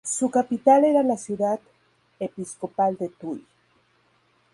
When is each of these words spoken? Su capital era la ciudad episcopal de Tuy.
Su 0.03 0.31
capital 0.31 0.83
era 0.85 1.03
la 1.03 1.15
ciudad 1.15 1.59
episcopal 2.19 2.95
de 2.97 3.09
Tuy. 3.09 3.45